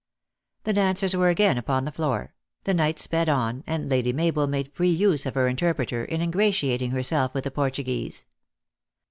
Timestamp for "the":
0.65-0.87, 1.85-1.91, 2.63-2.73, 7.43-7.51